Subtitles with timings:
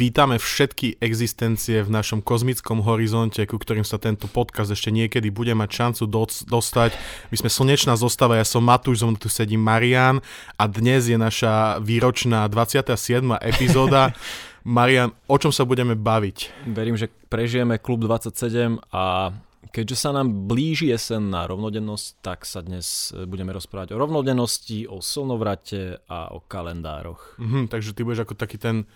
[0.00, 5.52] Vítame všetky existencie v našom kozmickom horizonte, ku ktorým sa tento podcast ešte niekedy bude
[5.52, 6.96] mať šancu do- dostať.
[7.28, 10.24] My sme slnečná zostava, ja som Matúš, zo tu sedí Marian
[10.56, 12.96] a dnes je naša výročná 27.
[13.44, 14.16] epizóda.
[14.64, 16.64] Marian, o čom sa budeme baviť?
[16.72, 19.36] Verím, že prežijeme klub 27 a
[19.68, 25.04] keďže sa nám blíži jesen na rovnodennosť, tak sa dnes budeme rozprávať o rovnodennosti, o
[25.04, 27.36] slnovrate a o kalendároch.
[27.36, 28.88] Mhm, takže ty budeš ako taký ten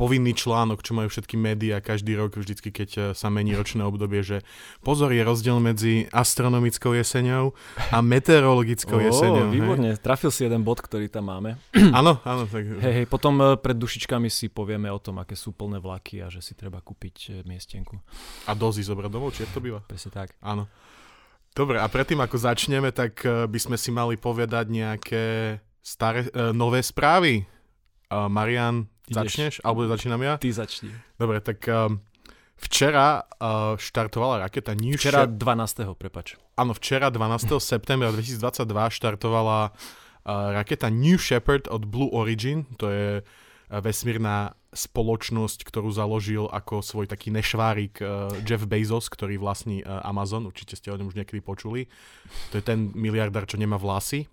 [0.00, 4.24] povinný článok, čo majú všetky médiá každý rok, vždycky, keď eh, sa mení ročné obdobie,
[4.24, 4.40] že
[4.80, 7.52] pozor, je rozdiel medzi astronomickou jeseňou
[7.92, 9.52] a meteorologickou oh, jeseňou.
[9.52, 10.00] Výborne, hej.
[10.00, 11.60] trafil si jeden bod, ktorý tam máme.
[12.00, 12.46] Áno, áno.
[12.48, 12.80] Tak...
[12.80, 16.32] Hej, hej, potom eh, pred dušičkami si povieme o tom, aké sú plné vlaky a
[16.32, 18.00] že si treba kúpiť eh, miestenku.
[18.48, 19.84] A dozy zobrať domov, či to býva?
[19.84, 20.32] Presne tak.
[20.40, 20.64] Áno.
[21.50, 27.42] Dobre, a predtým ako začneme, tak by sme si mali povedať nejaké staré, nové správy.
[28.06, 29.58] Marian, Začneš?
[29.66, 30.38] Alebo začínam ja?
[30.38, 30.94] Ty začni.
[31.18, 31.98] Dobre, tak um,
[32.56, 35.98] včera uh, štartovala raketa New Včera Shep- 12.
[35.98, 36.38] prepač.
[36.54, 37.58] Áno, včera 12.
[37.58, 42.68] septembra 2022 štartovala uh, raketa New Shepard od Blue Origin.
[42.78, 49.42] To je uh, vesmírna spoločnosť, ktorú založil ako svoj taký nešvárik uh, Jeff Bezos, ktorý
[49.42, 50.46] vlastní uh, Amazon.
[50.46, 51.90] Určite ste o ňom už niekedy počuli.
[52.54, 54.30] To je ten miliardár, čo nemá vlasy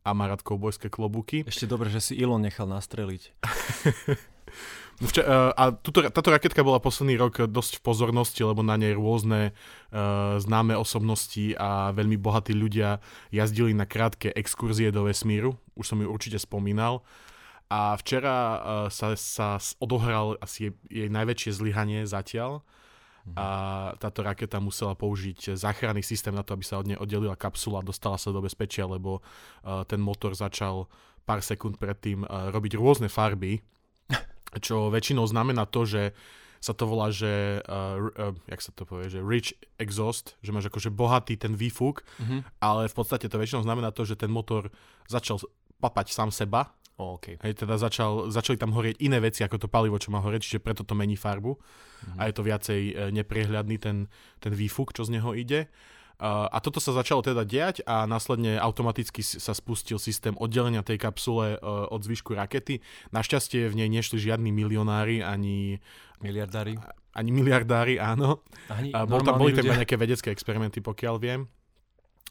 [0.00, 1.44] a má rád koubojské klobúky.
[1.44, 3.22] Ešte dobre, že si Elon nechal nastreliť.
[5.00, 8.92] Vča- e, a tuto, táto raketka bola posledný rok dosť v pozornosti, lebo na nej
[8.92, 13.00] rôzne uh, známe osobnosti a veľmi bohatí ľudia
[13.32, 15.56] jazdili na krátke exkurzie do vesmíru.
[15.72, 17.00] Už som ju určite spomínal.
[17.72, 18.58] A včera uh,
[18.92, 22.60] sa, sa odohral asi jej, jej najväčšie zlyhanie zatiaľ
[23.36, 23.46] a
[24.00, 27.86] táto raketa musela použiť záchranný systém na to, aby sa od nej oddelila kapsula a
[27.86, 30.88] dostala sa do bezpečia, lebo uh, ten motor začal
[31.28, 33.60] pár sekúnd predtým uh, robiť rôzne farby,
[34.66, 36.16] čo väčšinou znamená to, že
[36.60, 40.68] sa to volá, že, uh, uh, jak sa to povie, že rich exhaust, že máš
[40.68, 42.60] akože bohatý ten výfuk, mm-hmm.
[42.60, 44.68] ale v podstate to väčšinou znamená to, že ten motor
[45.08, 45.40] začal
[45.80, 47.40] papať sám seba Okay.
[47.40, 50.60] Hej, teda začal, začali tam horieť iné veci ako to palivo, čo má horieť, čiže
[50.60, 52.18] preto to mení farbu mm-hmm.
[52.20, 55.72] a je to viacej e, neprehľadný ten, ten výfuk, čo z neho ide.
[56.20, 61.56] A toto sa začalo teda diať a následne automaticky sa spustil systém oddelenia tej kapsule
[61.56, 62.84] uh, od zvyšku rakety.
[63.08, 65.80] Našťastie v nej nešli žiadni milionári ani...
[66.20, 66.76] Miliardári?
[67.16, 68.44] Ani miliardári, áno.
[68.68, 71.48] Ani uh, bol tam, boli tam nejaké vedecké experimenty, pokiaľ viem.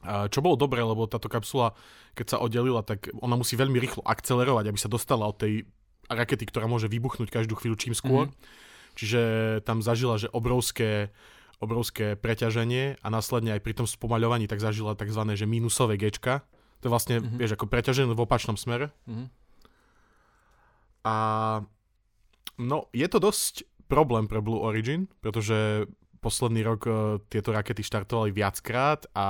[0.05, 1.75] Čo bolo dobré, lebo táto kapsula,
[2.15, 5.67] keď sa oddelila, tak ona musí veľmi rýchlo akcelerovať, aby sa dostala od tej
[6.07, 8.31] rakety, ktorá môže vybuchnúť každú chvíľu čím skôr.
[8.31, 8.95] Mm-hmm.
[8.95, 9.21] Čiže
[9.67, 11.11] tam zažila, že obrovské,
[11.59, 15.21] obrovské preťaženie a následne aj pri tom spomaľovaní tak zažila tzv.
[15.35, 16.47] že minusové gečka.
[16.79, 17.37] To je vlastne, mm-hmm.
[17.37, 18.95] vieš, ako preťažené v opačnom smere.
[19.03, 19.27] Mm-hmm.
[21.07, 21.16] A
[22.59, 25.87] no, je to dosť problém pre Blue Origin, pretože
[26.19, 29.27] posledný rok uh, tieto rakety štartovali viackrát a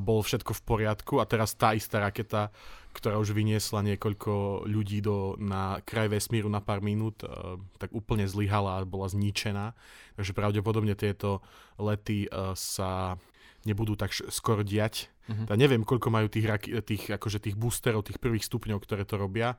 [0.00, 2.48] bol všetko v poriadku a teraz tá istá raketa,
[2.96, 8.24] ktorá už vyniesla niekoľko ľudí do, na kraj vesmíru na pár minút, uh, tak úplne
[8.24, 9.76] zlyhala a bola zničená.
[10.16, 11.44] Takže pravdepodobne tieto
[11.76, 13.20] lety uh, sa
[13.68, 15.12] nebudú tak skoro diať.
[15.28, 15.46] Mm-hmm.
[15.48, 16.48] Tak neviem, koľko majú tých,
[16.84, 19.54] tých, akože tých boosterov, tých prvých stupňov, ktoré to robia,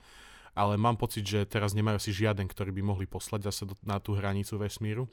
[0.53, 3.97] ale mám pocit, že teraz nemajú si žiaden, ktorý by mohli poslať zase do, na
[3.97, 5.09] tú hranicu vesmíru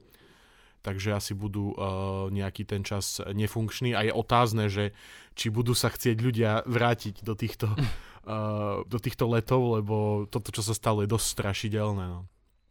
[0.81, 4.97] takže asi budú uh, nejaký ten čas nefunkčný a je otázne, že
[5.37, 10.65] či budú sa chcieť ľudia vrátiť do týchto, uh, do týchto letov, lebo toto, čo
[10.65, 12.05] sa stalo, je dosť strašidelné.
[12.09, 12.21] No.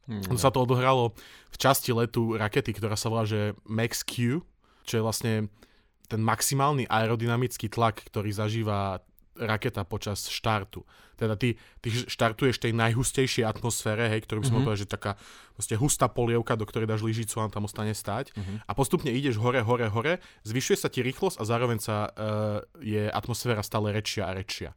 [0.09, 1.14] Mm, sa to odohralo
[1.53, 4.42] v časti letu rakety, ktorá sa volá, že Max Q,
[4.90, 5.34] čo je vlastne
[6.09, 9.06] ten maximálny aerodynamický tlak, ktorý zažíva
[9.40, 10.84] raketa počas štartu.
[11.16, 14.68] Teda ty, ty štartuješ v tej najhustejšej atmosfére, hej, ktorú by som mm-hmm.
[14.68, 15.12] povedal, že taká
[15.56, 18.32] proste hustá polievka, do ktorej dáš lyžicu a tam ostane stať.
[18.36, 18.68] Mm-hmm.
[18.68, 23.08] A postupne ideš hore, hore, hore, zvyšuje sa ti rýchlosť a zároveň sa uh, je
[23.12, 24.72] atmosféra stále rečia a rečia.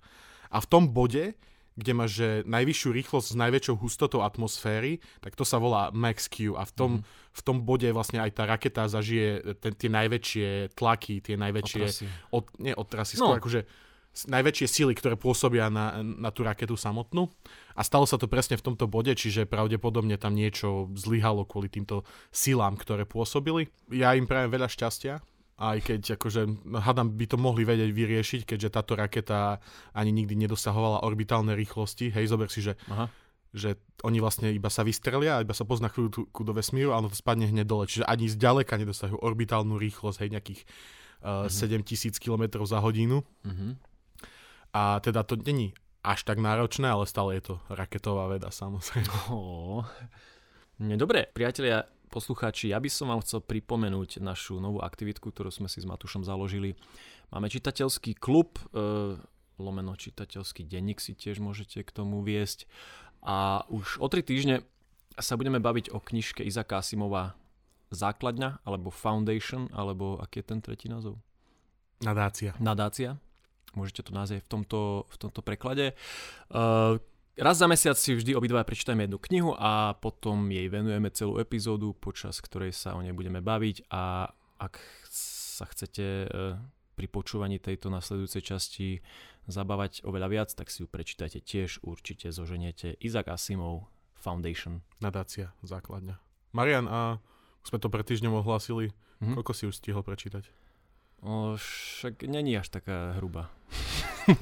[0.50, 1.38] A v tom bode,
[1.72, 6.52] kde máš že najvyššiu rýchlosť s najväčšou hustotou atmosféry, tak to sa volá Max Q
[6.52, 7.02] a v tom, mm.
[7.32, 11.84] v tom bode vlastne aj tá raketa zažije ten, tie najväčšie tlaky, tie najväčšie...
[12.34, 13.32] Od, nie otrasy, no.
[13.32, 13.60] skôr akože
[14.12, 17.32] najväčšie sily, ktoré pôsobia na, na tú raketu samotnú.
[17.72, 22.04] A stalo sa to presne v tomto bode, čiže pravdepodobne tam niečo zlyhalo kvôli týmto
[22.28, 23.72] silám, ktoré pôsobili.
[23.88, 25.24] Ja im prajem veľa šťastia,
[25.56, 26.40] aj keď akože,
[26.84, 29.64] hadam by to mohli vedieť vyriešiť, keďže táto raketa
[29.96, 32.12] ani nikdy nedosahovala orbitálne rýchlosti.
[32.12, 33.08] Hej, zober si, že, Aha.
[33.56, 37.16] že oni vlastne iba sa vystrelia, iba sa pozná chvíľu do vesmíru a ono to
[37.16, 37.88] spadne hneď dole.
[37.88, 40.60] Čiže ani zďaleka nedosahujú orbitálnu rýchlosť, hej, nejakých
[41.24, 42.12] uh, mm-hmm.
[42.12, 43.24] 7000 km za hodinu.
[43.48, 43.91] Mm-hmm
[44.72, 49.12] a teda to není až tak náročné, ale stále je to raketová veda samozrejme.
[49.30, 49.86] Oh.
[50.82, 55.78] Dobre, priatelia, poslucháči, ja by som vám chcel pripomenúť našu novú aktivitku, ktorú sme si
[55.78, 56.74] s Matušom založili.
[57.30, 59.14] Máme čitateľský klub, e,
[59.62, 62.66] lomeno čitateľský denník si tiež môžete k tomu viesť.
[63.22, 64.66] A už o tri týždne
[65.14, 67.38] sa budeme baviť o knižke Izaka Asimova
[67.94, 71.20] Základňa, alebo Foundation, alebo aký je ten tretí názov?
[72.02, 72.58] Nadácia.
[72.58, 73.22] Nadácia.
[73.72, 75.96] Môžete to názvať v tomto, v tomto preklade.
[76.52, 77.00] Uh,
[77.34, 81.96] raz za mesiac si vždy obidva prečítajme jednu knihu a potom jej venujeme celú epizódu,
[81.96, 84.28] počas ktorej sa o nej budeme baviť a
[84.60, 84.76] ak
[85.08, 86.60] sa chcete uh,
[86.92, 88.88] pri počúvaní tejto nasledujúcej časti
[89.48, 94.86] zabávať oveľa viac, tak si ju prečítajte tiež, určite zoženiete Isaac Asimov Foundation.
[95.02, 96.20] Nadácia, základňa.
[96.54, 97.18] Marian, a
[97.66, 98.92] sme to pred týždňom ohlásili,
[99.22, 99.38] Mhm.
[99.38, 100.46] koľko si už stihol prečítať?
[101.22, 103.50] O, však není až taká hruba.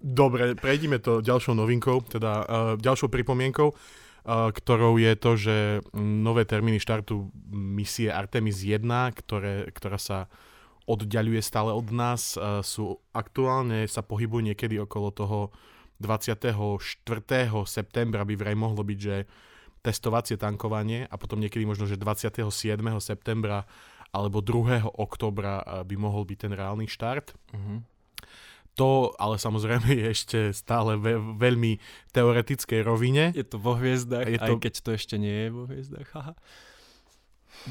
[0.00, 2.46] Dobre, prejdime to ďalšou novinkou, teda uh,
[2.76, 5.56] ďalšou pripomienkou, uh, ktorou je to, že
[5.96, 8.84] nové termíny štartu misie Artemis 1,
[9.16, 10.28] ktoré, ktorá sa
[10.84, 15.38] oddialuje stále od nás, uh, sú aktuálne, sa pohybujú niekedy okolo toho
[16.00, 16.80] 24.
[17.64, 19.16] septembra by vraj mohlo byť, že
[19.80, 22.44] testovacie tankovanie a potom niekedy možno, že 27.
[23.00, 23.64] septembra
[24.10, 24.82] alebo 2.
[24.96, 27.30] oktobra uh, by mohol byť ten reálny štart.
[27.54, 27.78] Uh-huh.
[28.74, 31.78] To ale samozrejme je ešte stále ve- veľmi
[32.10, 33.30] teoretickej rovine.
[33.34, 36.08] Je to vo hviezdách, Je aj to- keď to ešte nie je vo hviezdách.
[36.10, 36.34] Haha.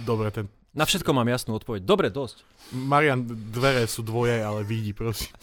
[0.06, 1.82] Dobre, ten Na všetko mám jasnú odpoveď.
[1.82, 2.46] Dobre, dosť.
[2.78, 5.34] Marian, dvere sú dvoje, ale vidí, prosím.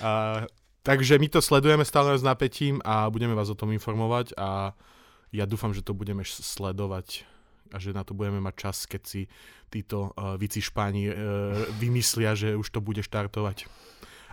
[0.00, 0.46] A,
[0.80, 4.72] takže my to sledujeme stále s napätím a budeme vás o tom informovať a
[5.36, 7.28] ja dúfam, že to budeme sledovať
[7.72, 9.22] a že na to budeme mať čas, keď si
[9.70, 11.14] títo uh, vici špáni uh,
[11.78, 13.70] vymyslia, že už to bude štartovať.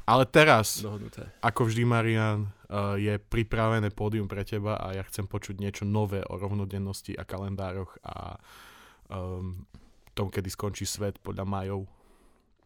[0.09, 1.29] Ale teraz, Dohodnuté.
[1.45, 6.25] ako vždy, Marian, uh, je pripravené pódium pre teba a ja chcem počuť niečo nové
[6.25, 8.41] o rovnodennosti a kalendároch a
[9.13, 9.63] um,
[10.11, 11.87] tom, kedy skončí svet podľa Majov.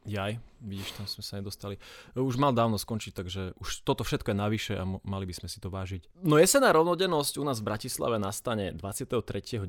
[0.05, 1.81] Jaj, vidíš, tam sme sa nedostali.
[2.13, 5.49] Už mal dávno skončiť, takže už toto všetko je navyše a mo- mali by sme
[5.49, 6.21] si to vážiť.
[6.21, 9.65] No jesená rovnodennosť u nás v Bratislave nastane 23.9.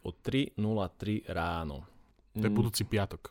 [0.00, 0.56] o 3.03
[1.28, 1.84] ráno.
[2.32, 3.28] To je Mm, budúci piatok.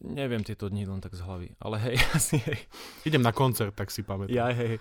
[0.00, 2.58] Neviem tieto dni len tak z hlavy, ale hej, asi hej.
[3.02, 4.30] Idem na koncert, tak si pamätám.
[4.30, 4.80] Ja, hej, hej.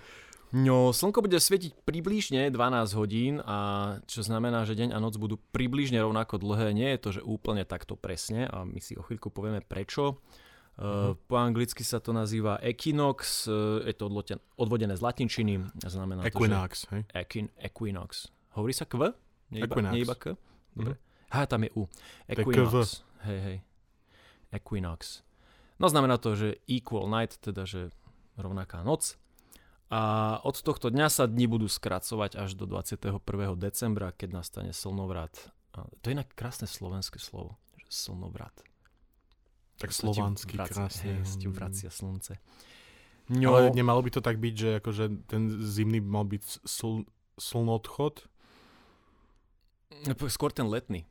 [0.52, 3.58] No, slnko bude svietiť približne 12 hodín a
[4.04, 6.76] čo znamená, že deň a noc budú približne rovnako dlhé.
[6.76, 10.20] Nie je to, že úplne takto presne a my si o chvíľku povieme prečo.
[10.82, 15.54] Uh, po anglicky sa to nazýva equinox, uh, je to odloten- odvodené z latinčiny.
[15.84, 17.04] Znamená Equinox, hej?
[17.06, 18.10] To, že equin, equinox.
[18.56, 19.16] Hovorí sa kv?
[19.52, 19.94] Nie iba, Equinox.
[19.94, 20.36] nie iba k?
[20.76, 20.96] Dobre.
[21.32, 21.88] H, tam je U.
[22.28, 23.04] Equinox.
[23.24, 23.58] Hej, hej.
[24.52, 25.24] Equinox.
[25.80, 27.92] No znamená to, že equal night, teda že
[28.36, 29.21] rovnaká noc.
[29.92, 30.02] A
[30.48, 33.20] od tohto dňa sa dni budú skracovať až do 21.
[33.60, 35.52] decembra, keď nastane slnovrat.
[35.76, 38.56] A to je inak krásne slovenské slovo, že slnovrat.
[39.84, 41.20] Tak slovanský, krásne.
[41.20, 42.40] Hej, sa ti vracia slnce.
[43.28, 43.52] No.
[43.52, 47.08] No, Ale nemalo by to tak byť, že akože ten zimný mal byť sl-
[47.40, 48.28] slnodchod?
[50.28, 51.04] skôr ten letný,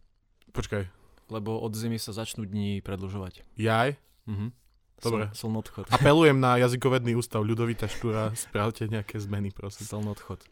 [0.50, 0.88] Počkaj,
[1.31, 3.44] lebo od zimy sa začnú dni predlžovať.
[3.56, 3.97] jaj?
[4.27, 4.53] Mhm.
[5.00, 5.32] Dobre.
[5.32, 5.85] Sln, slnodchod.
[5.97, 9.89] Apelujem na jazykovedný ústav Ľudovita Štúra, spravte nejaké zmeny, prosím.
[9.89, 10.44] Slnodchod.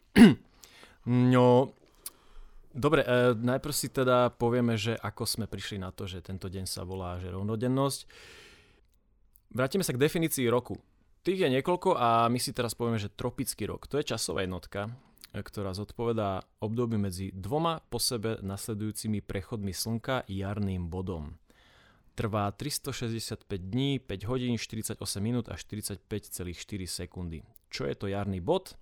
[1.09, 1.73] No,
[2.73, 6.65] dobre, e, najprv si teda povieme, že ako sme prišli na to, že tento deň
[6.65, 7.99] sa volá že rovnodennosť.
[9.53, 10.77] Vrátime sa k definícii roku.
[11.25, 13.89] Tých je niekoľko a my si teraz povieme, že tropický rok.
[13.91, 14.89] To je časová jednotka,
[15.33, 21.37] e, ktorá zodpovedá období medzi dvoma po sebe nasledujúcimi prechodmi slnka jarným bodom.
[22.19, 26.03] Trvá 365 dní, 5 hodín, 48 minút a 45,4
[26.83, 27.47] sekundy.
[27.71, 28.75] Čo je to jarný bod?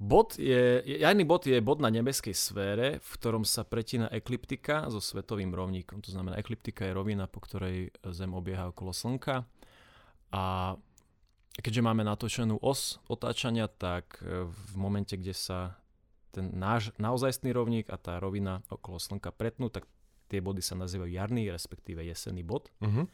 [0.00, 5.04] Bod je, jarný bod je bod na nebeskej sfére, v ktorom sa pretína ekliptika so
[5.04, 6.00] svetovým rovníkom.
[6.00, 9.44] To znamená, ekliptika je rovina, po ktorej Zem obieha okolo Slnka.
[10.32, 10.76] A
[11.60, 15.76] keďže máme natočenú os otáčania, tak v momente, kde sa
[16.32, 19.84] ten náš naozajstný rovník a tá rovina okolo Slnka pretnú, tak
[20.26, 22.68] tie body sa nazývajú jarný, respektíve jesenný bod.
[22.82, 23.06] Uh-huh.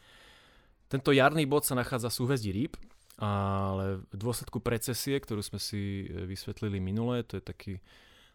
[0.88, 2.76] Tento jarný bod sa nachádza v súhvezdí rýb,
[3.21, 7.73] ale v dôsledku precesie, ktorú sme si e, vysvetlili minule, to je taký,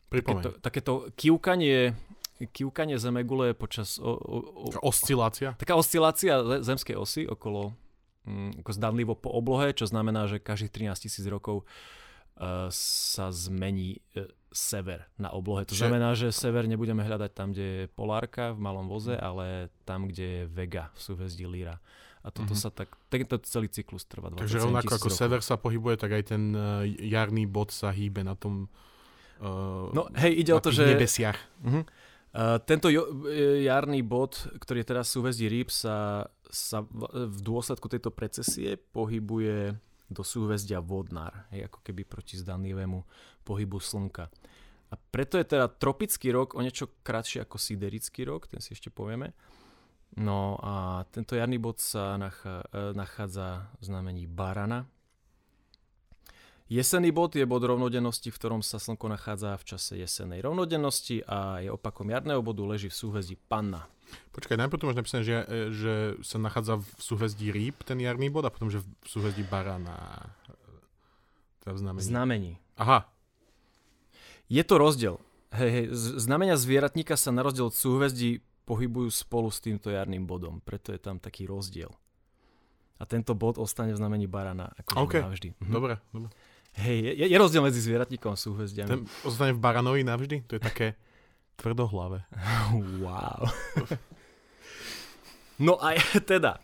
[0.08, 0.42] Pripomeň.
[0.42, 1.98] takéto, takéto kývkanie,
[2.46, 4.36] kývkanie Zemegule počas o, o,
[4.70, 5.58] o, Oscilácia?
[5.58, 7.74] taká oscilácia zemskej osy okolo
[8.30, 13.98] mm, ako zdanlivo po oblohe, čo znamená, že každých 13 tisíc rokov uh, sa zmení
[14.14, 15.64] uh, sever na oblohe.
[15.64, 19.68] To Čiže- znamená, že sever nebudeme hľadať tam, kde je polárka v malom voze, ale
[19.84, 21.78] tam, kde je Vega v súhvezdí Lyra.
[22.22, 22.60] A toto Mhm.
[22.60, 25.16] sa tak, tento celý cyklus trvá 27 Takže rovnako ako rokov.
[25.16, 28.68] sever sa pohybuje, tak aj ten uh, jarný bod sa hýbe na tom
[29.40, 30.84] uh, No hej, ide o to, že...
[30.88, 31.38] nebesiach.
[31.64, 31.86] Uh-huh.
[32.34, 37.02] Uh, tento jo, e, jarný bod, ktorý je teraz v súhvezdí rýb, sa, sa v,
[37.28, 39.74] v dôsledku tejto precesie pohybuje
[40.08, 43.04] do súhvezdia vodnár, hej, ako keby proti zdanlivému
[43.44, 44.32] pohybu slnka.
[44.88, 48.88] A preto je teda tropický rok o niečo kratší ako siderický rok, ten si ešte
[48.88, 49.36] povieme.
[50.16, 52.24] No a tento jarný bod sa e,
[52.96, 54.88] nachádza v znamení barana.
[56.72, 61.64] Jesenný bod je bod rovnodennosti, v ktorom sa slnko nachádza v čase jesennej rovnodennosti a
[61.64, 63.88] je opakom jarného bodu, leží v súhvezdí panna.
[64.32, 68.30] Počkaj, najprv tu máš napísané, že, e, že sa nachádza v súhvezdí rýb, ten jarný
[68.30, 70.30] bod, a potom, že v súhvezdí barana.
[71.68, 72.06] Je v znamení.
[72.06, 72.54] Znamení.
[72.78, 73.10] Aha,
[74.48, 75.20] Je to rozdiel.
[75.52, 75.86] Hej, hej,
[76.24, 81.00] znamenia zvieratníka sa na rozdiel od súhvezdí pohybujú spolu s týmto jarným bodom, preto je
[81.00, 81.92] tam taký rozdiel.
[83.00, 85.16] A tento bod ostane v znamení barana akože OK.
[85.24, 85.50] navždy.
[85.60, 85.72] Mhm.
[85.72, 85.94] dobre.
[86.12, 86.30] dobre.
[86.78, 88.90] Hej, je, je rozdiel medzi zvieratníkom a súhvezdiami.
[88.92, 90.46] Ten ostane v baranovi navždy?
[90.46, 90.88] To je také
[91.58, 92.24] tvrdohlavé.
[93.02, 93.50] Wow.
[95.58, 95.98] No a
[96.32, 96.62] teda,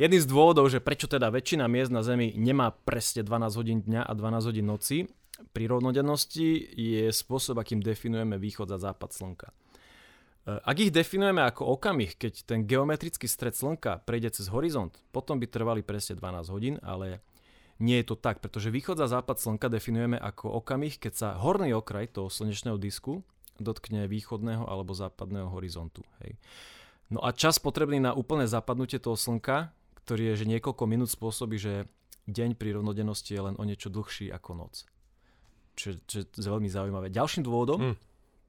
[0.00, 4.02] jedným z dôvodov, že prečo teda väčšina miest na Zemi nemá presne 12 hodín dňa
[4.08, 5.04] a 12 hodín noci,
[5.52, 9.48] pri rovnodennosti je spôsob, akým definujeme východ a západ slnka.
[9.48, 9.52] E,
[10.60, 15.48] Ak ich definujeme ako okamih, keď ten geometrický stred slnka prejde cez horizont, potom by
[15.48, 17.24] trvali presne 12 hodín, ale
[17.80, 21.72] nie je to tak, pretože východ a západ slnka definujeme ako okamih, keď sa horný
[21.72, 23.24] okraj toho slnečného disku
[23.60, 26.02] dotkne východného alebo západného horizontu.
[26.24, 26.40] Hej.
[27.12, 29.70] No a čas potrebný na úplné zapadnutie toho slnka,
[30.02, 31.86] ktorý je, že niekoľko minút spôsobí, že
[32.26, 34.86] deň pri rovnodennosti je len o niečo dlhší ako noc.
[35.74, 37.12] Čo, čo je veľmi zaujímavé.
[37.12, 37.96] Ďalším dôvodom, Hm.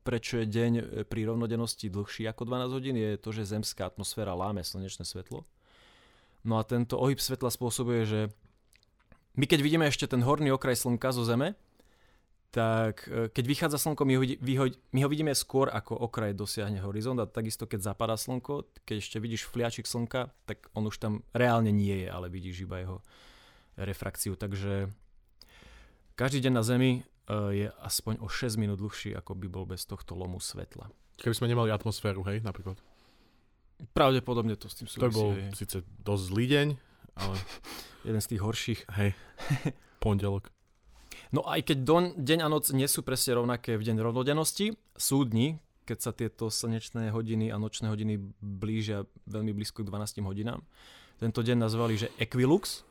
[0.02, 4.34] prečo je deň e, pri rovnodennosti dlhší ako 12 hodín, je to, že zemská atmosféra
[4.34, 5.46] láme slnečné svetlo.
[6.42, 8.22] No a tento ohyb svetla spôsobuje, že
[9.38, 11.56] my keď vidíme ešte ten horný okraj slnka zo Zeme,
[12.52, 14.24] tak e, keď vychádza slnko, my ho,
[14.92, 19.18] my ho vidíme skôr ako okraj dosiahne horizont a takisto keď zapadá slnko, keď ešte
[19.24, 23.00] vidíš fliačik slnka, tak on už tam reálne nie je, ale vidíš iba jeho
[23.80, 24.36] refrakciu.
[24.36, 24.92] Takže
[26.20, 27.02] každý deň na Zemi e,
[27.56, 30.92] je aspoň o 6 minút dlhší, ako by bol bez tohto lomu svetla.
[31.24, 32.76] Keby sme nemali atmosféru, hej, napríklad.
[33.96, 35.16] Pravdepodobne to s tým To súvisí.
[35.16, 35.56] bol hej.
[35.56, 36.68] síce dosť zlý deň,
[37.16, 37.36] ale
[38.12, 38.80] jeden z tých horších.
[39.00, 39.16] hej,
[40.04, 40.52] pondelok.
[41.32, 45.24] No aj keď don, deň a noc nie sú presne rovnaké v deň rovnodennosti, sú
[45.24, 50.60] dni, keď sa tieto slnečné hodiny a nočné hodiny blížia veľmi blízko k 12 hodinám.
[51.20, 52.84] Tento deň nazvali, že equilux,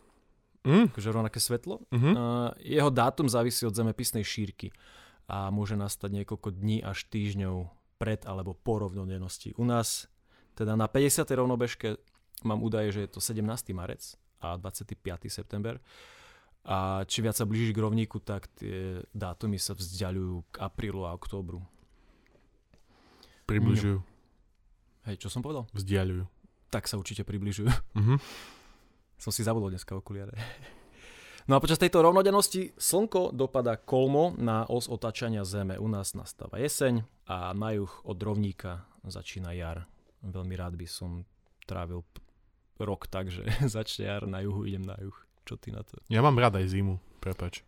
[0.61, 1.81] Mm, akože rovnaké svetlo.
[1.89, 2.11] mhm.
[2.13, 4.77] Uh, jeho dátum závisí od zemepisnej šírky
[5.25, 7.65] a môže nastať niekoľko dní až týždňov
[7.97, 9.57] pred alebo po rovnodennosti.
[9.57, 10.05] U nás,
[10.57, 11.25] teda na 50.
[11.33, 11.97] rovnobežke,
[12.45, 13.73] mám údaje, že je to 17.
[13.73, 15.01] marec a 25.
[15.33, 15.81] september.
[16.65, 21.17] A či viac sa blížiš k rovníku, tak tie dátumy sa vzdialujú k aprílu a
[21.17, 21.65] októbru.
[23.49, 23.99] Približujú,
[25.09, 25.67] Hej, čo som povedal?
[25.75, 26.29] vzdialujú.
[26.71, 27.71] Tak sa určite približujú.
[27.97, 28.17] Mhm.
[29.21, 30.33] Som si zabudol dneska okuliare.
[31.49, 35.83] No a počas tejto rovnodennosti slnko dopada kolmo na os otáčania Zeme.
[35.83, 39.89] U nás nastáva jeseň a na juh od rovníka začína jar.
[40.23, 41.27] Veľmi rád by som
[41.67, 42.07] trávil
[42.79, 45.17] rok tak, že začne jar, na juhu idem na juh.
[45.51, 45.99] Čo ty na to?
[46.07, 47.67] Ja mám rád aj zimu, prepač.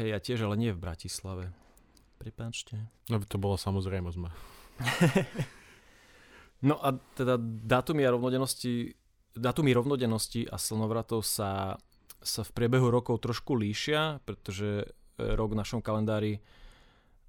[0.00, 1.52] Hej, ja tiež, ale nie v Bratislave.
[2.16, 2.80] Prepáčte.
[3.12, 4.16] No to bolo samozrejmosť.
[4.16, 4.32] ma.
[6.64, 8.96] No a teda dátumy a rovnodennosti,
[9.36, 11.76] dátumy rovnodennosti a slnovratov sa,
[12.24, 14.86] sa v priebehu rokov trošku líšia, pretože e,
[15.36, 16.40] rok v našom kalendári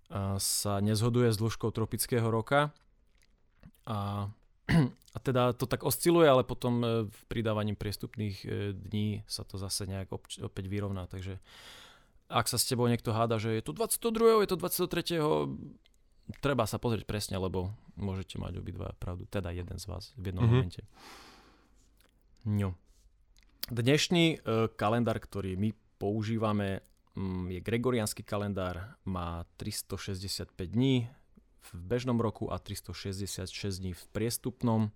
[0.07, 2.71] a, sa nezhoduje s dĺžkou tropického roka.
[3.83, 4.31] A,
[5.15, 9.61] a teda to tak osciluje, ale potom e, v pridávaním priestupných e, dní sa to
[9.61, 11.05] zase nejak opäť vyrovná.
[11.07, 11.39] Takže
[12.27, 14.43] ak sa s tebou niekto háda, že je to 22.
[14.43, 15.85] je to 23
[16.41, 20.45] treba sa pozrieť presne, lebo môžete mať obidva pravdu, teda jeden z vás v jednom
[20.45, 20.49] Mhm.
[20.49, 20.57] mm-hmm.
[20.57, 20.81] momente.
[22.45, 22.77] No.
[23.65, 26.85] Dnešný e, kalendár, ktorý my používame,
[27.17, 31.09] mm, je gregoriánsky kalendár, má 365 dní
[31.65, 34.91] v bežnom roku a 366 dní v priestupnom.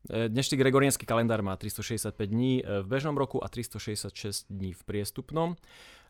[0.08, 4.82] E, Dnešný gregoriánsky kalendár má 365 dní e, v bežnom roku a 366 dní v
[4.84, 5.56] priestupnom,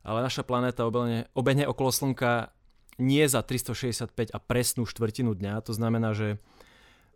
[0.07, 2.55] ale naša planéta obehne, obehne okolo Slnka
[2.97, 6.41] nie za 365 a presnú štvrtinu dňa, to znamená, že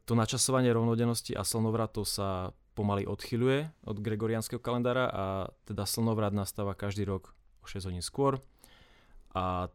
[0.04, 5.24] to načasovanie rovnodennosti a slnovratov sa pomaly odchyluje od gregoriánskeho kalendára a
[5.68, 8.40] teda slnovrat nastáva každý rok o 6 hodín skôr
[9.36, 9.68] a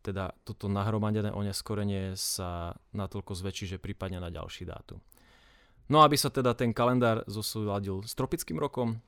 [0.00, 5.04] teda toto nahromadené oneskorenie sa natoľko zväčší, že prípadne na ďalší dátum.
[5.92, 9.04] No aby sa teda ten kalendár zosúladil s tropickým rokom,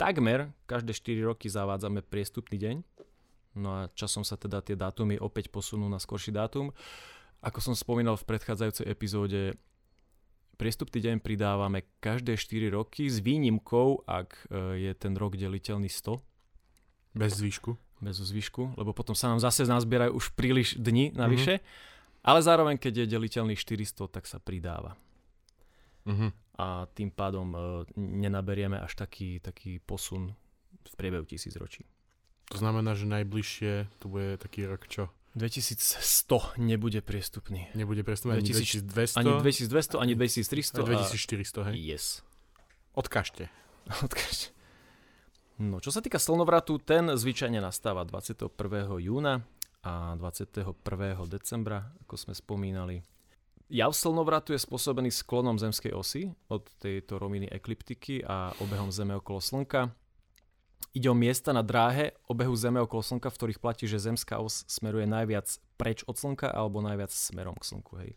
[0.00, 2.76] takmer každé 4 roky zavádzame priestupný deň.
[3.60, 6.72] No a časom sa teda tie dátumy opäť posunú na skorší dátum.
[7.44, 9.60] Ako som spomínal v predchádzajúcej epizóde,
[10.56, 16.18] priestupný deň pridávame každé 4 roky s výnimkou, ak e, je ten rok deliteľný 100.
[17.14, 21.64] Bez zvýšku bez zvyšku, lebo potom sa nám zase nazbierajú už príliš dni navyše.
[21.64, 22.22] Mm-hmm.
[22.24, 24.96] Ale zároveň, keď je deliteľný 400, tak sa pridáva.
[26.04, 26.30] Mm-hmm.
[26.60, 27.58] A tým pádom e,
[27.96, 30.36] nenaberieme až taký, taký posun
[30.84, 31.88] v priebehu tisíc ročí.
[32.52, 35.08] To znamená, že najbližšie to bude taký rok čo?
[35.34, 37.66] 2100 nebude priestupný.
[37.74, 39.18] Nebude priestupný ani 2200?
[39.18, 40.86] Ani 2200, ani 2300.
[40.86, 41.74] Ani 2400, hej?
[41.82, 42.04] Yes.
[42.94, 43.50] Odkažte.
[44.06, 44.54] Odkažte.
[45.58, 48.50] No, čo sa týka slnovratu, ten zvyčajne nastáva 21.
[48.98, 49.42] júna
[49.86, 50.74] a 21.
[51.30, 53.02] decembra, ako sme spomínali.
[53.70, 59.42] Jav slnovratu je spôsobený sklonom zemskej osy od tejto roviny ekliptiky a obehom Zeme okolo
[59.42, 59.94] Slnka.
[60.94, 64.62] Ide o miesta na dráhe obehu Zeme okolo Slnka, v ktorých platí, že zemská os
[64.70, 67.98] smeruje najviac preč od Slnka alebo najviac smerom k Slnku.
[67.98, 68.14] Hej.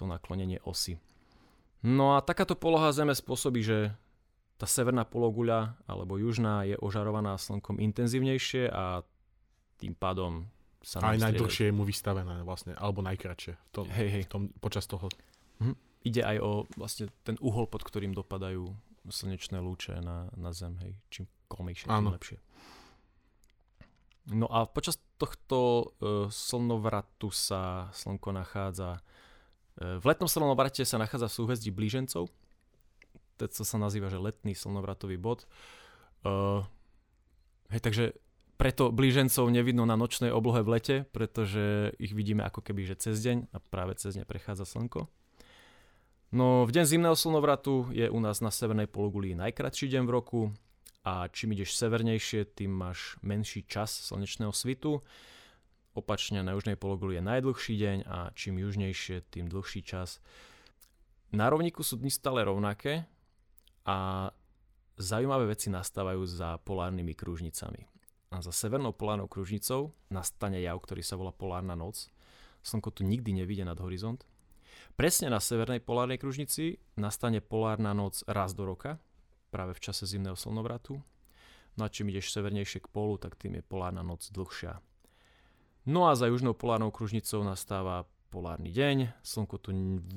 [0.00, 0.96] To naklonenie osy.
[1.84, 3.92] No a takáto poloha Zeme spôsobí, že
[4.56, 9.02] tá severná pologuľa alebo južná je ožarovaná slnkom intenzívnejšie a
[9.82, 10.46] tým pádom
[10.78, 14.22] sa Aj najdlhšie je mu vystavené vlastne, alebo najkračšie v tom, hej, hej.
[14.26, 15.10] V tom, počas toho.
[15.58, 15.74] Mhm.
[16.02, 18.70] Ide aj o vlastne ten uhol, pod ktorým dopadajú
[19.06, 20.78] slnečné lúče na, na Zem.
[20.82, 20.92] Hej.
[21.10, 22.38] Čím kolmejšie, tým lepšie.
[24.32, 31.28] No a počas tohto uh, slnovratu sa Slnko nachádza uh, v letnom slnovrate sa nachádza
[31.28, 32.32] v súhvezdí blížencov,
[33.36, 35.50] to sa nazýva, že letný slnovratový bod.
[36.22, 36.62] Uh,
[37.74, 38.04] hej, takže
[38.54, 43.18] preto blížencov nevidno na nočnej oblohe v lete, pretože ich vidíme ako keby že cez
[43.18, 45.10] deň a práve cez deň prechádza slnko.
[46.30, 50.40] No v deň zimného slnovratu je u nás na severnej pologuli najkratší deň v roku
[51.02, 55.02] a čím ideš severnejšie, tým máš menší čas slnečného svitu.
[55.92, 60.22] Opačne na južnej pologuli je najdlhší deň a čím južnejšie, tým dlhší čas.
[61.34, 63.08] Na rovníku sú dni stále rovnaké,
[63.82, 64.30] a
[64.94, 67.90] zaujímavé veci nastávajú za polárnymi krúžnicami.
[68.32, 72.08] A za severnou polárnou krúžnicou nastane jav, ktorý sa volá polárna noc.
[72.62, 74.24] Slnko tu nikdy nevidie nad horizont.
[74.94, 79.02] Presne na severnej polárnej kružnici nastane polárna noc raz do roka,
[79.52, 80.96] práve v čase zimného slnovratu.
[81.76, 84.80] No a čím ideš severnejšie k polu, tak tým je polárna noc dlhšia.
[85.84, 89.70] No a za južnou polárnou kružnicou nastáva polárny deň, slnko tu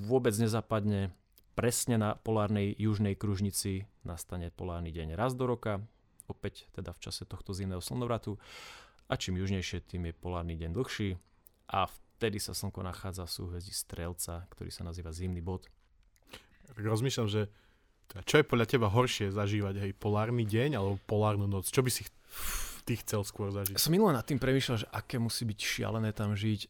[0.08, 1.12] vôbec nezapadne,
[1.56, 5.84] presne na polárnej južnej kružnici nastane polárny deň raz do roka,
[6.32, 8.40] opäť teda v čase tohto zimného slnovratu.
[9.12, 11.20] A čím južnejšie, tým je polárny deň dlhší
[11.70, 15.68] a vtedy sa slnko nachádza v súhvezdí Strelca, ktorý sa nazýva zimný bod.
[16.72, 17.42] Tak rozmýšľam, že
[18.24, 21.68] čo je podľa teba horšie zažívať, hej, polárny deň alebo polárnu noc?
[21.68, 22.08] Čo by si
[22.86, 23.76] ty chcel skôr zažiť?
[23.76, 26.70] Som minulé nad tým premýšľal, že aké musí byť šialené tam žiť.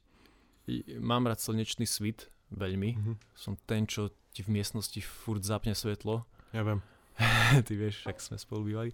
[0.98, 2.92] Mám rád slnečný svit, veľmi.
[2.98, 3.16] Mm-hmm.
[3.38, 6.26] Som ten, čo ti v miestnosti furt zapne svetlo.
[6.56, 6.82] Ja viem.
[7.68, 8.92] Ty vieš, ak sme spolu bývali.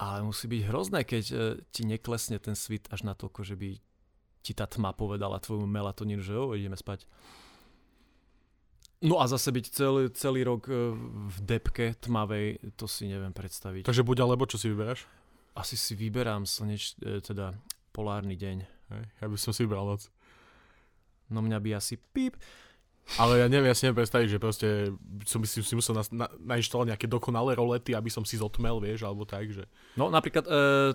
[0.00, 1.38] Ale musí byť hrozné, keď uh,
[1.70, 3.78] ti neklesne ten svit až na toľko, že by
[4.42, 7.06] ti tá tma povedala tvojmu melatonínu, že jo, ideme spať.
[9.02, 10.94] No a zase byť celý, celý rok uh,
[11.26, 13.82] v depke tmavej, to si neviem predstaviť.
[13.82, 15.10] Takže buď alebo, čo si vyberáš?
[15.58, 17.58] Asi si vyberám slneč, uh, teda
[17.90, 18.56] polárny deň.
[18.94, 20.06] Hej, ja by som si vybral noc.
[21.32, 22.38] No mňa by asi píp.
[23.18, 24.68] Ale ja neviem, ja si neviem predstaviť, že proste
[25.26, 28.78] som by si, si musel na, na, nainštalovať nejaké dokonalé rolety, aby som si zotmel,
[28.78, 29.66] vieš, alebo tak, že...
[29.98, 30.94] No napríklad, uh,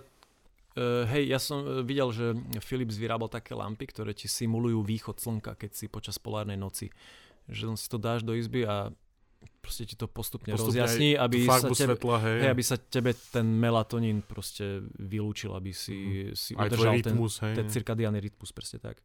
[0.79, 2.31] uh, hej, ja som e, videl, že
[2.63, 6.87] Philips vyrábal také lampy, ktoré ti simulujú východ slnka, keď si počas polárnej noci.
[7.47, 8.91] Že si to dáš do izby a
[9.61, 12.37] proste ti to postupne, postupne rozjasní, aby sa, tebe, svetla, hej.
[12.43, 16.39] Hej, aby sa tebe ten melatonín proste vylúčil, aby si, mm.
[16.39, 19.03] si udržal rytmus, ten, hej, ten cirkadiálny rytmus, presne tak.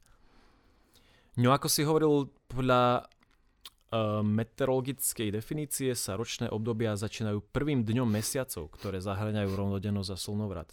[1.35, 8.71] No ako si hovoril, podľa uh, meteorologickej definície sa ročné obdobia začínajú prvým dňom mesiacov,
[8.77, 10.69] ktoré zahrňajú rovnodennosť a slnovrat.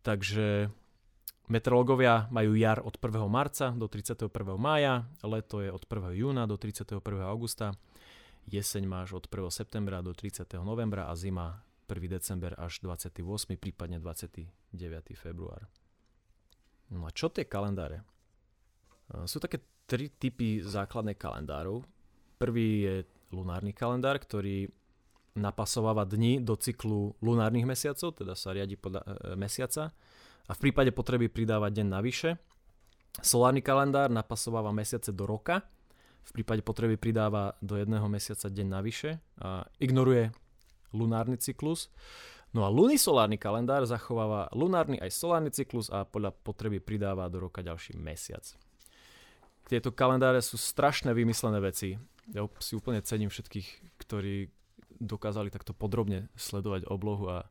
[0.00, 0.72] Takže
[1.50, 3.26] meteorológovia majú jar od 1.
[3.26, 4.30] marca do 31.
[4.54, 6.14] mája, leto je od 1.
[6.14, 7.02] júna do 31.
[7.26, 7.74] augusta,
[8.46, 9.50] jeseň máš od 1.
[9.50, 10.46] septembra do 30.
[10.62, 12.06] novembra a zima 1.
[12.06, 13.58] december až 28.
[13.58, 14.46] prípadne 29.
[15.18, 15.66] február.
[16.90, 18.06] No a čo tie kalendáre?
[19.26, 21.82] Sú také tri typy základných kalendárov.
[22.38, 22.94] Prvý je
[23.34, 24.70] lunárny kalendár, ktorý
[25.34, 29.08] napasováva dni do cyklu lunárnych mesiacov, teda sa riadi podľa e,
[29.38, 29.94] mesiaca.
[30.46, 32.38] A v prípade potreby pridáva deň navyše.
[33.20, 35.66] Solárny kalendár napasováva mesiace do roka,
[36.20, 40.30] v prípade potreby pridáva do jedného mesiaca deň navyše a ignoruje
[40.92, 41.88] lunárny cyklus.
[42.50, 47.62] No a lunisolárny kalendár zachováva lunárny aj solárny cyklus a podľa potreby pridáva do roka
[47.62, 48.42] ďalší mesiac.
[49.70, 51.94] Tieto kalendáre sú strašné vymyslené veci.
[52.34, 54.50] Ja si úplne cením všetkých, ktorí
[54.98, 57.46] dokázali takto podrobne sledovať oblohu a,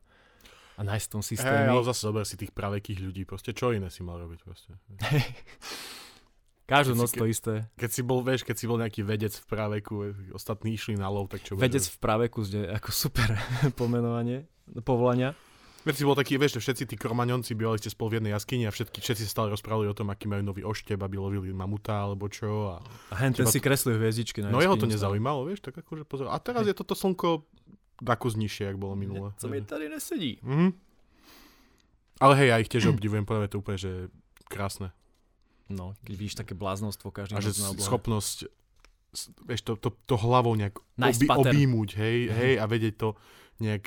[0.80, 1.68] a nájsť v tom systéme.
[1.68, 4.72] Hey, ale zase zober si tých pravekých ľudí, proste čo iné si mal robiť proste.
[6.70, 7.66] Každú noc to isté.
[7.76, 11.28] Keď si bol, vieš, keď si bol nejaký vedec v práveku, ostatní išli na lov,
[11.28, 13.34] tak čo Vedec v práveku, ako super
[13.80, 14.46] pomenovanie,
[14.86, 15.36] povolania.
[15.80, 18.72] Veď si bol taký, vieš, všetci tí kromaňonci bývali ste spolu v jednej jaskyni a
[18.72, 22.28] všetky, všetci sa stále rozprávali o tom, aký majú nový ošteb, aby lovili mamuta alebo
[22.28, 22.76] čo.
[22.76, 26.04] A, a hen ten si kreslil hviezdičky na No jeho to nezaujímalo, vieš, tak akože
[26.04, 26.28] pozor.
[26.28, 27.48] A teraz je toto slnko
[28.16, 29.30] kus nižšie, ako bolo minulé.
[29.36, 30.40] Co mi tady nesedí.
[30.40, 30.70] Mm-hmm.
[32.20, 33.92] Ale hej, ja ich tiež obdivujem, podľa to úplne, že
[34.52, 34.92] krásne.
[35.72, 38.50] No, keď vidíš také bláznostvo každý A že schopnosť
[39.46, 42.38] vieš, to, to, to hlavou nejak obi, obímuť, hej, mm-hmm.
[42.38, 43.08] hej, a vedieť to
[43.58, 43.82] nejak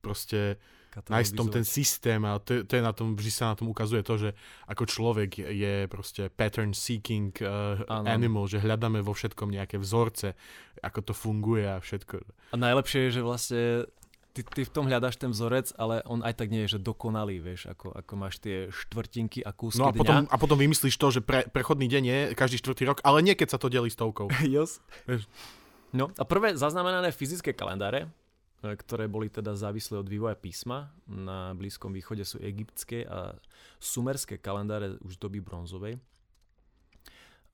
[0.00, 0.56] proste
[0.96, 4.02] nájsť tom ten systém a to, to je na tom, vždy sa na tom ukazuje
[4.02, 4.30] to, že
[4.66, 10.34] ako človek je proste pattern seeking uh, animal, že hľadáme vo všetkom nejaké vzorce,
[10.80, 12.24] ako to funguje a všetko.
[12.52, 13.62] A najlepšie je, že vlastne
[14.38, 17.42] ty, ty v tom hľadáš ten vzorec, ale on aj tak nie je, že dokonalý,
[17.42, 20.30] vieš, ako, ako máš tie štvrtinky a kúsky No a potom, dňa.
[20.30, 23.56] a potom vymyslíš to, že pre, prechodný deň je každý štvrtý rok, ale nie keď
[23.56, 24.30] sa to delí stovkou.
[24.48, 24.80] Yes.
[25.92, 28.08] No a prvé zaznamenané fyzické kalendáre
[28.58, 30.90] ktoré boli teda závislé od vývoja písma.
[31.06, 33.38] Na Blízkom východe sú egyptské a
[33.78, 36.02] sumerské kalendáre už doby bronzovej.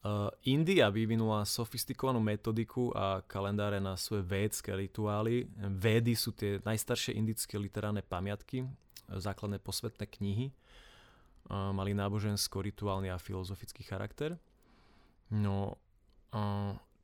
[0.05, 5.49] Uh, India vyvinula sofistikovanú metodiku a kalendáre na svoje védske rituály.
[5.57, 8.69] Védy sú tie najstaršie indické literárne pamiatky,
[9.09, 10.53] základné posvetné knihy.
[11.49, 14.37] Mali nábožensko-rituálny a filozofický charakter.
[15.33, 15.77] No,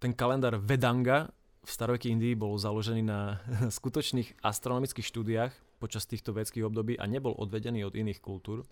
[0.01, 1.29] ten kalendár Vedanga
[1.61, 3.41] v starovekej Indii bol založený na
[3.79, 8.65] skutočných astronomických štúdiách počas týchto vedských období a nebol odvedený od iných kultúr,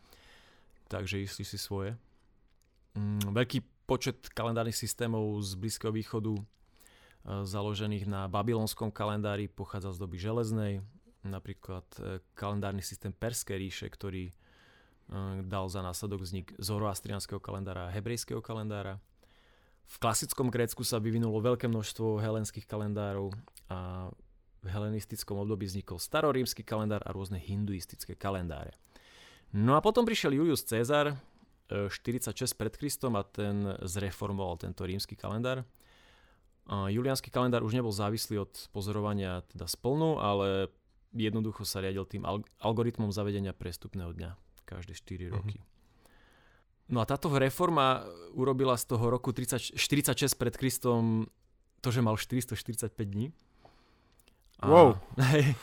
[0.93, 1.97] takže istí si svoje.
[2.97, 6.43] Mm, veľký počet kalendárnych systémov z Blízkeho východu e,
[7.49, 10.85] založených na babylonskom kalendári pochádza z doby železnej,
[11.25, 14.33] napríklad e, kalendárny systém Perskej ríše, ktorý e,
[15.49, 19.01] dal za následok vznik zoroastrianského kalendára a hebrejského kalendára.
[19.89, 23.33] V klasickom Grécku sa vyvinulo veľké množstvo helenských kalendárov
[23.73, 24.13] a
[24.61, 28.77] v helenistickom období vznikol starorímsky kalendár a rôzne hinduistické kalendáre.
[29.55, 31.17] No a potom prišiel Julius Cezar
[31.73, 35.65] 46 e, pred Kristom a ten zreformoval tento rímsky kalendár.
[36.69, 40.69] Juliánsky kalendár už nebol závislý od pozorovania teda splnu, ale
[41.17, 42.29] jednoducho sa riadil tým
[42.61, 44.37] algoritmom zavedenia prestupného dňa
[44.69, 45.57] každé 4 roky.
[45.57, 45.78] Mm-hmm.
[46.89, 51.29] No a táto reforma urobila z toho roku 30, 46 pred Kristom
[51.85, 53.31] to, že mal 445 dní.
[54.59, 54.91] A, wow.
[55.31, 55.55] Hej.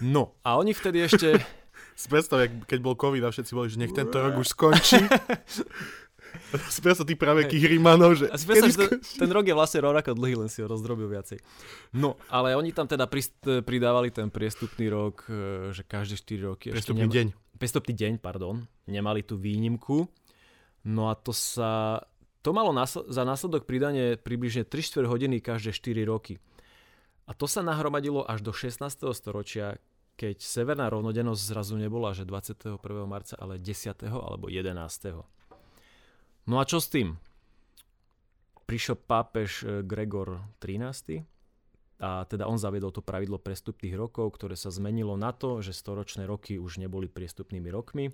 [0.00, 1.38] No a oni vtedy ešte...
[1.94, 4.98] Si predstav, keď bol COVID a všetci boli, že nech tento rok už skončí.
[6.74, 8.26] si predstav tých kých Rímanov, že...
[8.26, 11.38] A si predstav, že ten, rok je vlastne rovnako dlhý, len si ho rozdrobil viacej.
[11.94, 13.06] No, ale oni tam teda
[13.62, 16.66] pridávali ten priestupný rok, e, že každé 4 roky...
[16.74, 17.26] Priestupný deň.
[17.54, 18.66] Priestupný deň, pardon.
[18.90, 20.10] Nemali tú výnimku.
[20.84, 22.02] No a to sa...
[22.44, 26.36] To malo násl- za následok pridanie približne 3 4 hodiny každé 4 roky.
[27.24, 28.84] A to sa nahromadilo až do 16.
[29.16, 29.80] storočia,
[30.20, 32.76] keď severná rovnodennosť zrazu nebola, že 21.
[33.08, 33.96] marca, ale 10.
[34.12, 35.24] alebo 11.
[36.44, 37.16] No a čo s tým?
[38.68, 41.33] Prišiel pápež e, Gregor XIII
[42.02, 46.26] a teda on zaviedol to pravidlo prestupných rokov, ktoré sa zmenilo na to, že storočné
[46.26, 48.10] roky už neboli priestupnými rokmi.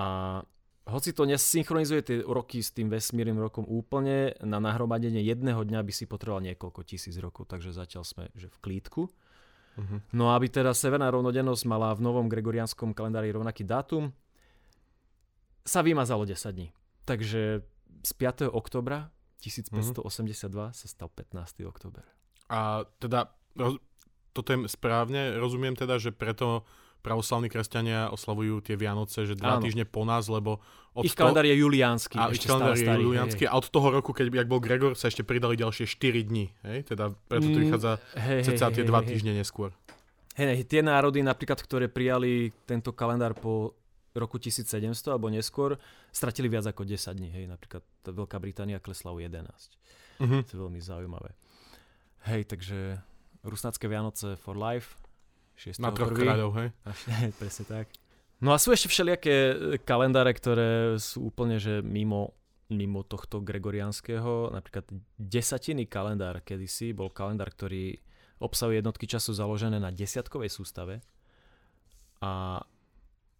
[0.00, 0.40] A
[0.88, 5.92] hoci to nesynchronizuje tie roky s tým vesmírnym rokom úplne, na nahromadenie jedného dňa by
[5.92, 9.02] si potreboval niekoľko tisíc rokov, takže zatiaľ sme že v klídku.
[9.06, 9.98] Uh-huh.
[10.10, 14.10] No a aby teda severná rovnodennosť mala v novom gregorianskom kalendári rovnaký dátum,
[15.62, 16.68] sa vymazalo 10 dní.
[17.04, 17.62] Takže
[18.02, 18.50] z 5.
[18.50, 19.12] oktobra
[19.44, 20.72] 1582 mm-hmm.
[20.74, 21.68] sa stal 15.
[21.68, 22.04] oktober.
[22.50, 23.78] A teda, roz,
[24.34, 26.66] toto je správne, rozumiem teda, že preto
[27.00, 29.64] pravoslavní kresťania oslavujú tie Vianoce, že dva Áno.
[29.64, 30.60] týždne po nás, lebo
[30.92, 32.18] od ich kalendár je juliánsky.
[32.20, 35.24] A ich kalendár je juliánsky a od toho roku, keď jak bol Gregor, sa ešte
[35.24, 36.52] pridali ďalšie 4 dní.
[36.66, 36.92] Hej?
[36.92, 39.72] Teda preto to mm, vychádza mm, cca tie dva týždne neskôr.
[40.36, 43.74] Hej, tie národy napríklad, ktoré prijali tento kalendár po
[44.10, 45.78] roku 1700 alebo neskôr
[46.10, 47.30] stratili viac ako 10 dní.
[47.30, 49.46] Hej, napríklad Veľká Británia klesla o 11.
[50.20, 50.42] Uh-huh.
[50.42, 51.30] To je veľmi zaujímavé.
[52.28, 53.00] Hej, takže
[53.40, 55.00] Rusnácké Vianoce for life.
[55.56, 55.80] 6.
[55.80, 56.68] Na troch kráľov, hej?
[57.36, 57.86] Presne tak.
[58.40, 59.54] No a sú ešte všelijaké e,
[59.84, 62.32] kalendáre, ktoré sú úplne že mimo,
[62.72, 64.56] mimo tohto gregoriánskeho.
[64.56, 64.88] Napríklad
[65.20, 68.00] desatiny kalendár kedysi bol kalendár, ktorý
[68.40, 71.04] obsahuje jednotky času založené na desiatkovej sústave.
[72.24, 72.64] A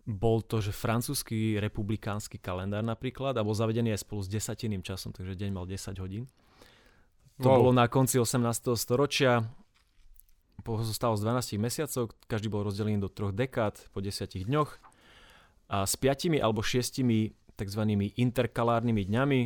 [0.05, 5.17] bol to, že francúzsky republikánsky kalendár napríklad a bol zavedený aj spolu s desatinným časom,
[5.17, 6.29] takže deň mal 10 hodín.
[7.41, 7.57] To wow.
[7.57, 8.77] bolo na konci 18.
[8.77, 9.49] storočia
[10.61, 14.71] pozostalo z 12 mesiacov, každý bol rozdelený do troch dekád po 10 dňoch
[15.73, 17.83] a s piatimi alebo šiestimi tzv.
[18.21, 19.41] interkalárnymi dňami,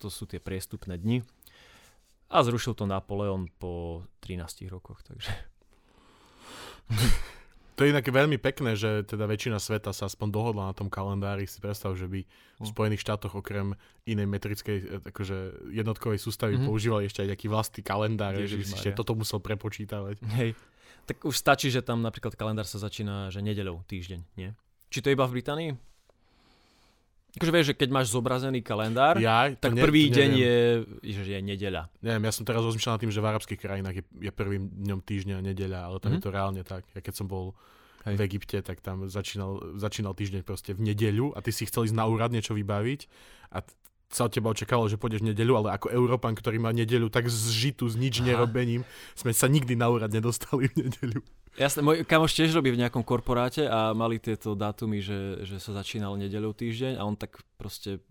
[0.00, 1.20] to sú tie priestupné dni,
[2.32, 5.30] a zrušil to Napoleon po 13 rokoch, takže...
[7.74, 11.50] To je inak veľmi pekné, že teda väčšina sveta sa aspoň dohodla na tom kalendári.
[11.50, 12.70] Si predstav, že by v hm.
[12.70, 13.74] Spojených štátoch okrem
[14.06, 16.70] inej metrickej e, akože jednotkovej sústavy mm-hmm.
[16.70, 20.22] používali ešte aj nejaký vlastný kalendár, Ježiš že by si ešte toto musel prepočítavať.
[20.38, 20.54] Hej.
[21.04, 24.54] Tak už stačí, že tam napríklad kalendár sa začína, že nedeľou, týždeň, nie?
[24.88, 25.70] Či to iba v Británii?
[27.34, 30.56] Akože vieš, že keď máš zobrazený kalendár, ja, tak ne, prvý deň je,
[31.02, 31.90] že je nedeľa.
[31.98, 35.00] Neviem, ja som teraz rozmýšľal nad tým, že v arabských krajinách je, je prvým dňom
[35.02, 36.14] týždňa nedeľa, ale tam mm-hmm.
[36.14, 36.26] je mhm.
[36.30, 36.82] to reálne tak.
[36.94, 37.58] Ja keď som bol
[38.06, 38.14] Hej.
[38.14, 41.96] v Egypte, tak tam začínal, začínal týždeň proste v nedeľu a ty si chcel ísť
[41.98, 43.00] na úrad niečo vybaviť
[43.50, 43.66] a
[44.14, 47.26] sa od teba očakalo, že pôjdeš v nedeľu, ale ako Európan, ktorý má nedeľu tak
[47.26, 48.30] zžitu s nič Aha.
[48.30, 48.86] nerobením,
[49.18, 51.20] sme sa nikdy na úrad nedostali v nedeľu.
[51.54, 55.70] Jasné, môj kamoš tiež robí v nejakom korporáte a mali tieto dátumy, že, že sa
[55.70, 58.02] začínal nedeľou týždeň a on tak proste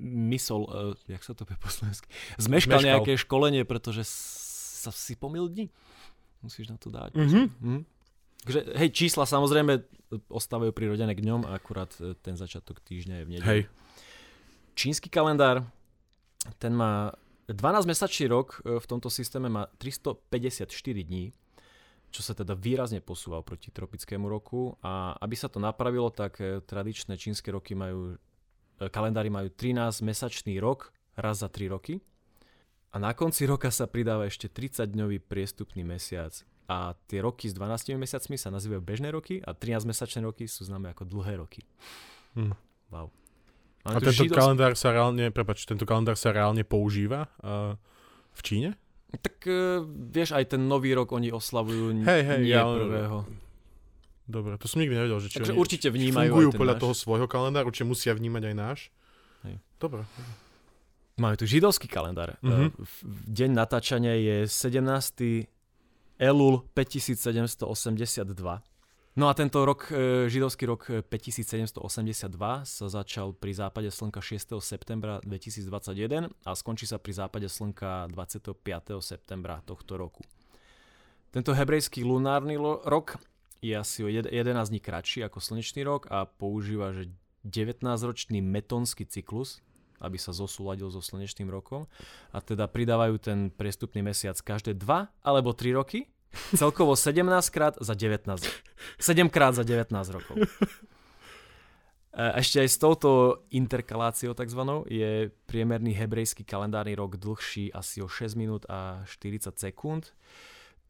[0.00, 2.08] mysol, uh, jak sa to povie po slovensky,
[2.40, 4.08] zmeškal, zmeškal nejaké školenie, pretože
[4.80, 5.68] sa si pomil dni.
[6.40, 7.12] Musíš na to dať.
[7.12, 7.46] Mm-hmm.
[7.60, 7.82] Mm.
[8.40, 9.84] Takže, hej, čísla samozrejme
[10.32, 13.50] ostávajú prirodené k ňom, akurát e, ten začiatok týždňa je v nedeľu.
[13.52, 13.62] Hej.
[14.72, 15.68] Čínsky kalendár,
[16.56, 17.12] ten má
[17.52, 20.72] 12-mesačný rok e, v tomto systéme má 354
[21.04, 21.36] dní
[22.10, 26.58] čo sa teda výrazne posúva proti tropickému roku a aby sa to napravilo, tak eh,
[26.60, 32.02] tradičné čínske roky majú, eh, kalendári majú 13-mesačný rok raz za 3 roky
[32.90, 36.34] a na konci roka sa pridáva ešte 30-dňový priestupný mesiac
[36.70, 40.90] a tie roky s 12 mesiacmi sa nazývajú bežné roky a 13-mesačné roky sú známe
[40.90, 41.62] ako dlhé roky.
[42.34, 42.54] Hm.
[42.90, 43.10] Wow.
[43.86, 44.38] Máme a tento židovský...
[44.38, 47.74] kalendár sa reálne, prepač, tento kalendár sa reálne používa uh,
[48.34, 48.70] v Číne?
[49.18, 53.26] Tak uh, vieš, aj ten nový rok oni oslavujú hej, hej, nie ja, prvého.
[54.30, 56.82] Dobre, to som nikdy nevedel, že či Takže určite vnímajú fungujú podľa náš.
[56.86, 58.78] toho svojho kalendáru, či musia vnímať aj náš.
[59.42, 59.58] Hej.
[59.82, 60.06] Dobre.
[61.18, 62.38] Máme tu židovský kalendár.
[62.40, 62.70] Mm-hmm.
[63.26, 65.50] Deň natáčania je 17.
[66.20, 68.69] Elul 5782.
[69.18, 74.62] No a tento rok, e, židovský rok 5782 e, sa začal pri západe slnka 6.
[74.62, 78.54] septembra 2021 a skončí sa pri západe slnka 25.
[79.02, 80.22] septembra tohto roku.
[81.34, 82.54] Tento hebrejský lunárny
[82.86, 83.18] rok
[83.58, 84.30] je asi o 11
[84.70, 87.10] dní kratší ako slnečný rok a používa že
[87.42, 89.58] 19-ročný metonský cyklus,
[89.98, 91.90] aby sa zosúladil so slnečným rokom
[92.30, 96.06] a teda pridávajú ten priestupný mesiac každé 2 alebo 3 roky
[96.54, 98.38] Celkovo 17 krát za 19.
[98.38, 98.69] 7
[99.28, 100.36] krát za 19 rokov.
[102.10, 103.10] E, ešte aj s touto
[103.54, 104.62] interkaláciou tzv.
[104.90, 110.10] je priemerný hebrejský kalendárny rok dlhší asi o 6 minút a 40 sekúnd.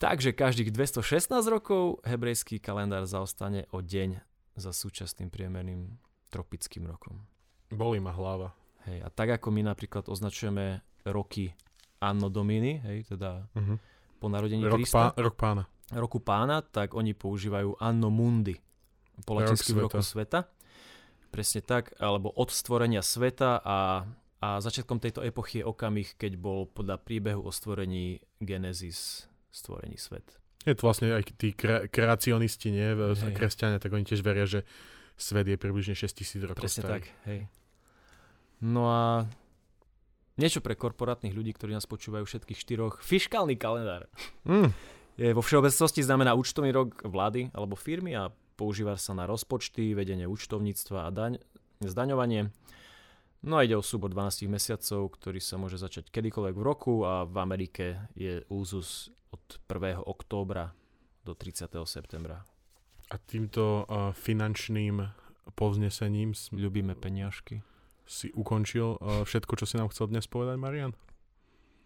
[0.00, 4.16] Takže každých 216 rokov hebrejský kalendár zaostane o deň
[4.56, 6.00] za súčasným priemerným
[6.32, 7.20] tropickým rokom.
[7.68, 8.56] Bolí ma hlava.
[8.88, 11.52] Hej, a tak ako my napríklad označujeme roky
[12.00, 13.76] Anno Domini, hej, teda uh-huh
[14.20, 15.16] po narodení rok Krista.
[15.16, 15.64] Pá, rok pána.
[15.90, 18.54] Roku pána, tak oni používajú Anno Mundi
[19.26, 20.46] po latinsky roku sveta.
[21.30, 24.02] Presne tak, alebo od stvorenia sveta a,
[24.42, 30.26] a začiatkom tejto epochy je okamih, keď bol podľa príbehu o stvorení Genesis stvorený svet.
[30.66, 32.94] Je to vlastne aj tí kre- kreacionisti, nie?
[32.94, 33.34] Hej.
[33.34, 34.66] Kresťania, tak oni tiež veria, že
[35.14, 36.92] svet je približne 6000 rokov Presne starý.
[36.98, 37.40] tak, hej.
[38.60, 39.30] No a
[40.40, 42.94] Niečo pre korporátnych ľudí, ktorí nás počúvajú všetkých štyroch.
[43.04, 44.08] Fiškálny kalendár.
[44.48, 44.72] Mm.
[45.18, 50.28] Je vo všeobecnosti znamená účtovný rok vlády alebo firmy a používa sa na rozpočty, vedenie
[50.28, 51.32] účtovníctva a daň,
[51.80, 52.52] zdaňovanie.
[53.40, 57.24] No a ide o súbor 12 mesiacov, ktorý sa môže začať kedykoľvek v roku a
[57.24, 60.04] v Amerike je úzus od 1.
[60.04, 60.76] októbra
[61.24, 61.72] do 30.
[61.88, 62.44] septembra.
[63.08, 65.02] A týmto uh, finančným
[65.56, 66.36] povznesením...
[66.52, 67.64] Ľubíme peniažky
[68.10, 70.92] si ukončil uh, všetko, čo si nám chcel dnes povedať, Marian?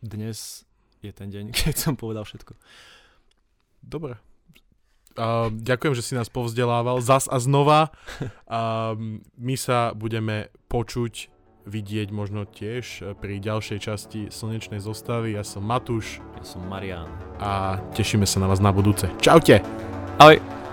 [0.00, 0.64] Dnes
[1.04, 2.56] je ten deň, keď som povedal všetko.
[3.84, 4.16] Dobre.
[5.14, 7.94] Uh, ďakujem, že si nás povzdelával zas a znova.
[8.50, 11.30] Uh, my sa budeme počuť,
[11.64, 15.38] vidieť možno tiež pri ďalšej časti Slnečnej zostavy.
[15.38, 16.20] Ja som Matúš.
[16.36, 17.08] Ja som Marian.
[17.40, 19.08] A tešíme sa na vás na budúce.
[19.22, 19.64] Čaute.
[20.20, 20.63] Ahoj.